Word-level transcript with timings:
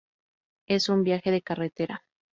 Es 0.65 0.89
un 0.89 1.03
viaje 1.03 1.29
de 1.29 1.43
carretera. 1.43 2.03